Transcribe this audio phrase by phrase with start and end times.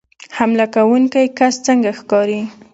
[0.37, 2.41] حمله کوونکی کس څنګه ښکاري